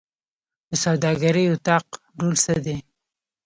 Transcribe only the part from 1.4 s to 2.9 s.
اتاق رول څه دی؟